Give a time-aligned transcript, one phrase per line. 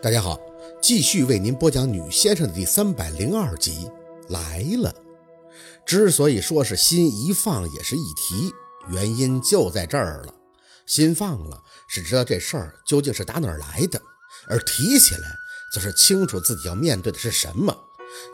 [0.00, 0.38] 大家好，
[0.80, 3.90] 继续为您播讲《女先生》的第三百零二集
[4.28, 4.94] 来了。
[5.84, 8.52] 之所以说是心一放也是一提，
[8.90, 10.32] 原因就在这儿了。
[10.86, 14.00] 心放了是知道这事儿究竟是打哪儿来的，
[14.46, 15.36] 而提起来
[15.72, 17.76] 则是清楚自己要面对的是什么。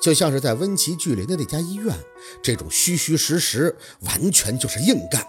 [0.03, 1.97] 就像是在温琪距离的那家医院，
[2.43, 5.27] 这种虚虚实实，完全就是硬干。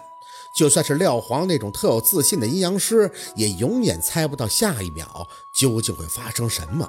[0.56, 6.88] 就算是廖黄那种特有自信的阴阳师，也永远猜不到下一秒究竟会发生什么。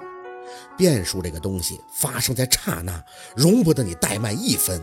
[0.78, 3.04] 变数这个东西发生在刹那，
[3.36, 4.82] 容不得你怠慢一分。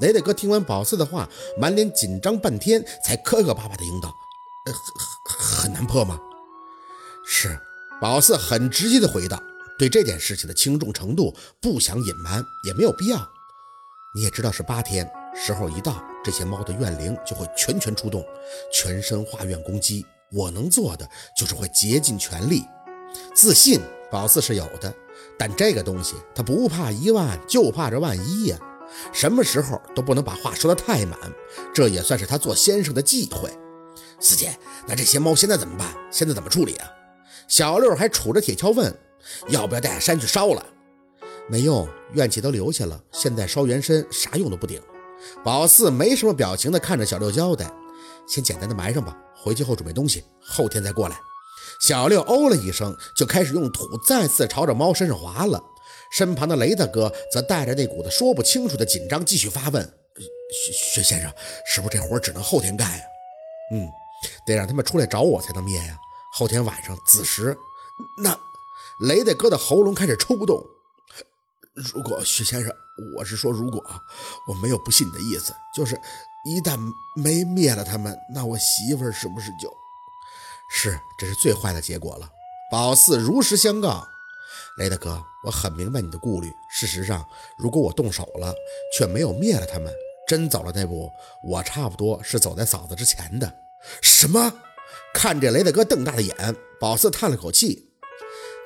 [0.00, 4.12] 雷德哥听完宝四的话，满脸紧张半天，才磕磕巴巴的应道
[4.66, 4.72] ：“呃，
[5.28, 6.18] 很难破吗？”
[7.24, 7.56] 是，
[8.00, 9.40] 宝四很直接的回答
[9.78, 13.18] ：“对这件事情的轻重程度，不想隐瞒，也没有必要。
[14.16, 18.24] 你也知道是八天。”时候一到，这些猫的怨灵就会全权出动，
[18.72, 20.04] 全身化怨攻击。
[20.32, 22.64] 我能做的就是会竭尽全力。
[23.34, 24.92] 自信，宝四是有的，
[25.38, 28.58] 但这个东西他不怕一万，就怕这万一呀。
[29.12, 31.18] 什么时候都不能把话说得太满，
[31.74, 33.50] 这也算是他做先生的忌讳。
[34.18, 34.56] 四姐，
[34.88, 35.86] 那这些猫现在怎么办？
[36.10, 36.90] 现在怎么处理啊？
[37.46, 38.92] 小六还杵着铁锹问：
[39.48, 40.66] 要不要带山去烧了？
[41.48, 44.80] 没用，怨气都留下了，现在烧原身啥用都不顶。
[45.44, 47.70] 宝四没什么表情的看着小六交代
[48.26, 51.18] ：“先简单的埋上吧，回去后准备东西，后天再过来。”
[51.80, 55.62] 小六哦了一声，就开始用土再次朝着猫身上划了。
[56.10, 59.82] 身旁的雷大哥则带着那股子说不清楚的紧张，继续发问
[60.52, 61.32] ：“薛薛先生，
[61.66, 63.04] 是不是这活只能后天干呀
[63.72, 63.88] ？”“嗯，
[64.46, 65.98] 得让他们出来找我才能灭呀。
[66.32, 67.56] 后天晚上子时，
[68.22, 68.38] 那……”
[69.00, 70.64] 雷大哥的喉咙开始抽动。
[71.76, 72.74] 如果许先生，
[73.14, 73.84] 我是说，如果
[74.48, 76.00] 我没有不信你的意思，就是
[76.46, 76.78] 一旦
[77.14, 79.70] 没灭了他们，那我媳妇儿是不是就？
[80.70, 82.30] 是，这是最坏的结果了。
[82.72, 84.08] 宝四如实相告，
[84.78, 86.50] 雷大哥，我很明白你的顾虑。
[86.70, 87.24] 事实上，
[87.58, 88.54] 如果我动手了，
[88.96, 89.92] 却没有灭了他们，
[90.26, 91.12] 真走了那步，
[91.44, 93.54] 我差不多是走在嫂子之前的。
[94.00, 94.50] 什么？
[95.12, 97.90] 看着雷大哥瞪大了眼，宝四叹了口气，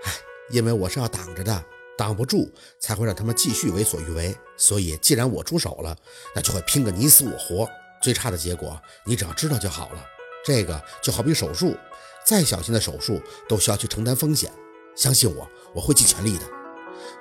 [0.05, 0.13] 唉，
[0.51, 1.65] 因为我是要挡着的。
[2.01, 4.35] 挡不住，才会让他们继续为所欲为。
[4.57, 5.95] 所以，既然我出手了，
[6.35, 7.69] 那就会拼个你死我活。
[8.01, 10.03] 最差的结果，你只要知道就好了。
[10.43, 11.77] 这个就好比手术，
[12.25, 14.51] 再小心的手术都需要去承担风险。
[14.97, 16.45] 相信我，我会尽全力的。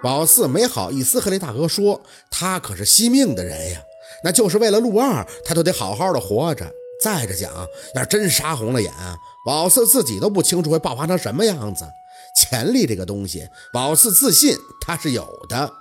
[0.01, 2.01] 宝四没好意思和雷大哥说，
[2.31, 3.81] 他可是惜命的人呀，
[4.23, 6.72] 那就是为了陆二，他都得好好的活着。
[7.03, 7.51] 再者讲，
[7.96, 8.94] 要是真杀红了眼，
[9.46, 11.85] 宝四自己都不清楚会爆发成什么样子。
[12.39, 15.73] 潜力这个东西，宝四自信他是有的。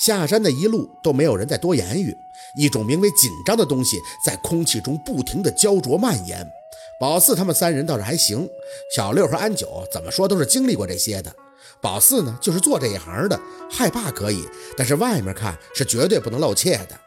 [0.00, 2.16] 下山的一路都没有人再多言语，
[2.58, 6.50] 一种名为紧张的东西在空气中不停的焦灼蔓延。
[6.98, 8.48] 宝四他们三人倒是还行，
[8.94, 11.34] 小六和安九怎么说都是经历过这些的。
[11.82, 13.38] 宝四呢，就是做这一行的，
[13.70, 16.98] 害怕可以，但是外面看是绝对不能露怯的。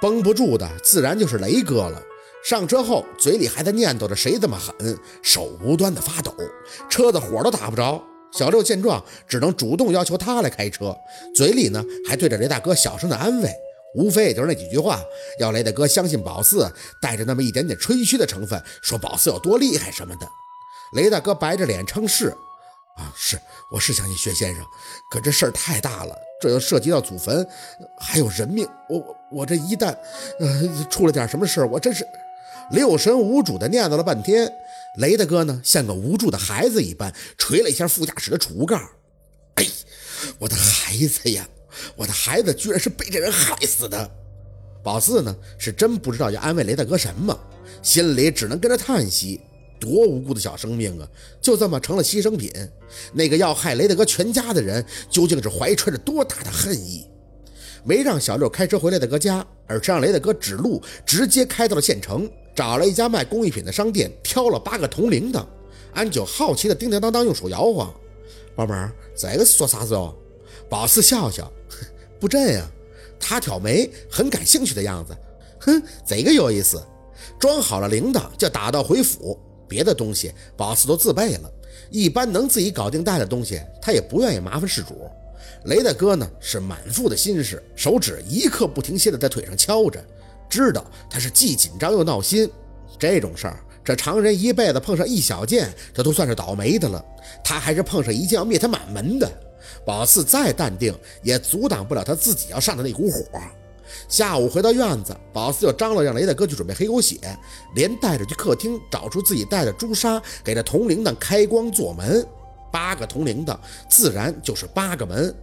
[0.00, 2.02] 绷不住的自然就是雷哥了。
[2.44, 6.30] 上车后，嘴里还在念叨着谁这么狠，手无端的发抖，
[6.90, 8.02] 车子火都打不着。
[8.30, 10.94] 小六见状，只能主动要求他来开车，
[11.34, 13.50] 嘴里呢还对着雷大哥小声的安慰，
[13.94, 15.00] 无非也就是那几句话，
[15.38, 20.28] 要雷大哥相信宝四，带着那么一点点吹嘘的成分，说宝四有多厉害什么的。
[20.92, 22.28] 雷大哥白着脸称是，
[22.98, 23.40] 啊，是，
[23.70, 24.62] 我是相信薛先生，
[25.10, 27.48] 可这事儿太大了，这又涉及到祖坟，
[27.98, 29.96] 还有人命，我我这一旦，
[30.40, 32.04] 呃，出了点什么事儿，我真是。
[32.70, 34.50] 六神无主的念叨了半天，
[34.98, 38.76] 雷大哥呢，像个无助的孩子一般，捶了一下副驾驶的储物盖。
[39.56, 39.66] 哎，
[40.38, 41.46] 我的孩子呀，
[41.94, 44.10] 我的孩子居然是被这人害死的！
[44.82, 47.38] 宝四呢，是真不知道要安慰雷大哥什么，
[47.82, 49.40] 心里只能跟着叹息：
[49.78, 51.08] 多无辜的小生命啊，
[51.40, 52.50] 就这么成了牺牲品。
[53.12, 57.06] 那个要害雷大哥全家的人，究竟是怀揣着多大的恨意？
[57.84, 62.30] 没让小六开车回雷大哥家，而是让雷大哥指路，直接开到了县城。
[62.54, 65.44] 找了一家卖工艺品的商店，挑了八个铜铃铛。
[65.92, 67.92] 安九好奇的叮叮当当用手摇晃。
[68.54, 70.14] 宝妹儿，这个是说啥子哦？
[70.68, 71.50] 宝四笑笑，
[72.20, 72.70] 布阵呀。
[73.18, 75.16] 他挑眉，很感兴趣的样子。
[75.60, 76.82] 哼，这个有意思。
[77.38, 79.38] 装好了铃铛，就打道回府。
[79.66, 81.50] 别的东西，宝四都自备了。
[81.90, 85.08] 一般能自己搞定带的东西，他也不愿意麻烦事主。
[85.64, 90.04] 雷大哥呢，是满腹的心事，手指一刻不停歇的在腿上敲着。
[90.54, 92.48] 知道他是既紧张又闹心，
[92.96, 97.04] 这种事儿，这常人一辈子碰上一小件，这都算是倒霉的了。
[97.42, 99.28] 他还是碰上一件要灭他满门的。
[99.84, 103.24] 宝四再淡定，也阻挡不了他自己要上的那股火。
[104.08, 107.18] 下午回到院子，宝四又张罗让雷大哥去准备黑狗血，
[107.74, 112.24] 连带着去客厅找出自己带的朱砂，给这铜铃铛开光做门。
[112.70, 113.60] 八个铜铃的，
[113.90, 115.34] 自然就是八个门。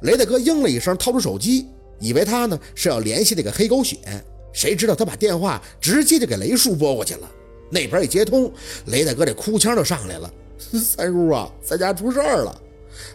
[0.00, 1.68] 雷大哥应了一声，掏出手机，
[2.00, 3.98] 以为他呢是要联系那个黑狗血，
[4.54, 7.30] 谁知道他把电话直接就给雷叔拨过去了。
[7.68, 8.50] 那边一接通，
[8.86, 10.32] 雷大哥这哭腔就上来了
[10.72, 12.62] ：“三叔啊，咱家出事儿了。”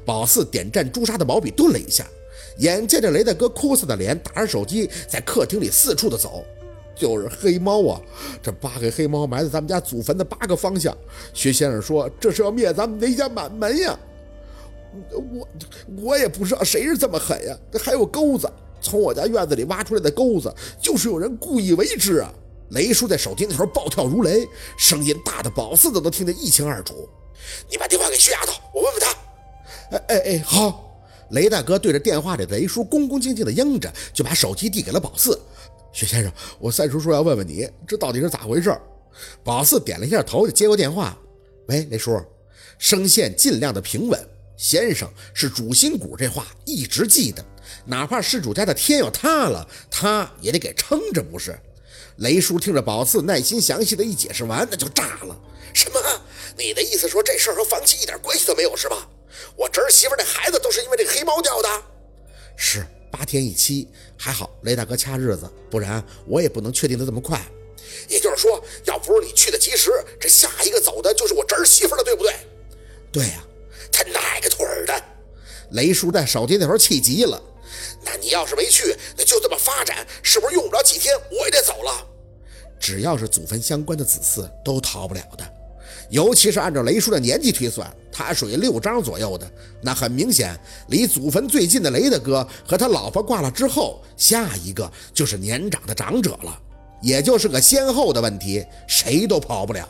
[0.06, 2.06] 宝四点蘸朱砂的毛笔顿了一下，
[2.58, 6.44] 眼见着雷大哥哭丧的脸，打着手机在客厅里四处的走。
[6.96, 8.02] 就是黑猫啊！
[8.44, 10.94] 这八个黑猫埋在咱们家祖坟的八个方向。
[11.34, 13.98] 薛先生说这是要灭咱们雷家满门呀！
[15.10, 15.48] 我
[16.02, 17.58] 我也不知道谁是这么狠呀！
[17.82, 18.52] 还有钩子，
[18.82, 22.34] 从我家院子里挖出来的钩子，就是有人故意为之啊！
[22.70, 24.48] 雷叔在手机那头暴跳如雷，
[24.78, 27.10] 声音大的宝四子都听得一清二楚。
[27.70, 29.12] 你把电话给薛丫头，我问问她。
[29.92, 30.86] 哎哎哎，好！
[31.32, 35.40] 雷大哥对着电话里的雷叔恭恭敬敬的应着，就把手机递给了宝四。
[35.92, 38.76] 薛先生，我三叔说要问问你，这到底是咋回事？
[39.44, 41.18] 宝四点了一下头，就接过电话。
[41.68, 42.20] 喂，雷叔，
[42.78, 44.20] 声线尽量的平稳。
[44.58, 47.44] 先生是主心骨，这话一直记得，
[47.86, 51.58] 哪怕事主家的天要塌了，他也得给撑着，不是？
[52.18, 55.40] 雷叔听着宝四耐心详细的一解释完，那就炸了。
[55.74, 56.00] 什么？
[56.58, 59.08] 你的意思说这事儿和房契一点关系都没有是吧？
[59.56, 61.70] 我侄儿媳妇那孩子都是因为这黑猫掉的？
[62.56, 62.86] 是。
[63.12, 67.42] 八天一期，还好雷大哥掐日子，不然我也不能确定的这么快。
[68.08, 72.32] 也就是说，要不是你去的及时，这下一个走的就是我侄儿媳妇了，对不对？
[73.12, 73.44] 对呀，
[73.92, 75.04] 他哪个腿儿的？
[75.72, 77.42] 雷叔在手机那头气急了。
[78.04, 82.08] 那你要是没去，那就这么发展，是不是用不了几天我也得走了？
[82.80, 85.54] 只要是祖坟相关的子嗣，都逃不了的。
[86.10, 89.52] 尤其是按照雷叔的年纪推算，他属于六章左右的，
[89.82, 96.60] 那很明显，离祖坟最近的雷大哥和他老婆挂了之后，下一个就是年长的长者了，
[97.02, 99.88] 也就是个先后的问题，谁都跑不了。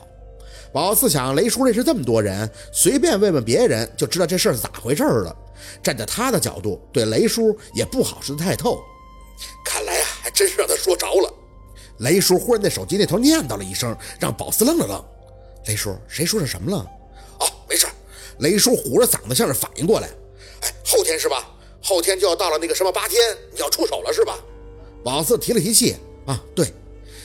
[0.72, 5.36] 宝四想，雷叔认识这么多人，随便问问别人就知道这事儿是咋回事了。
[5.82, 8.80] 站在他的角度，对雷叔也不好说得太透。
[9.66, 11.34] 看来啊，还真是让他说着了。
[11.98, 15.04] 雷叔忽然在手机那头念叨了一声，让宝四愣了愣。
[15.66, 16.86] 雷叔，谁说是什么了？
[17.40, 17.88] 哦，没事。
[18.40, 20.08] 雷叔虎着嗓子，像是反应过来。
[20.62, 21.50] 哎，后天是吧？
[21.82, 23.20] 后天就要到了那个什么八天，
[23.52, 24.38] 你要出手了是吧？
[25.04, 25.96] 宝四提了提气。
[26.26, 26.66] 啊，对。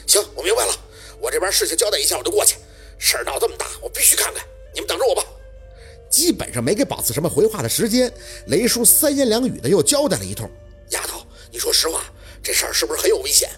[0.06, 0.72] 行，我明白了。
[1.20, 2.56] 我这边事情交代一下，我就过去。
[2.98, 4.44] 事儿闹这么大，我必须看看。
[4.72, 5.22] 你们等着我吧。
[6.10, 8.12] 基本上没给宝四什么回话的时间，
[8.46, 10.48] 雷叔三言两语的又交代了一通。
[10.90, 12.04] 丫头，你说实话，
[12.42, 13.50] 这事儿是不是很有危险？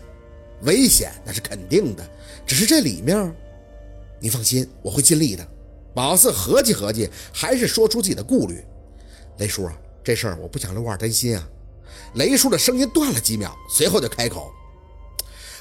[0.63, 2.09] 危险那是肯定的，
[2.47, 3.35] 只是这里面……
[4.19, 5.47] 你放心，我会尽力的。
[5.95, 8.65] 宝四合计合计，还是说出自己的顾虑。
[9.39, 11.47] 雷叔啊，这事儿我不想刘二担心啊。
[12.15, 14.51] 雷叔的声音断了几秒，随后就开口：“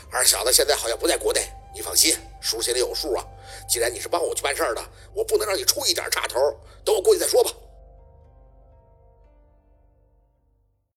[0.10, 1.42] 二小子现在好像不在国内，
[1.74, 3.26] 你放心，叔心里有数啊。
[3.68, 4.82] 既然你是帮我去办事儿的，
[5.14, 6.40] 我不能让你出一点岔头。
[6.84, 7.52] 等我过去再说吧。”